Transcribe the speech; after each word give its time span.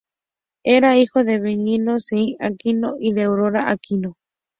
Era 0.65 0.97
hijo 0.97 1.23
de 1.23 1.39
Benigno 1.39 1.97
S. 1.97 2.35
Aquino, 2.39 2.95
Sr. 2.97 2.97
y 3.01 3.13
de 3.13 3.21
Aurora 3.25 3.69
Aquino. 3.69 4.15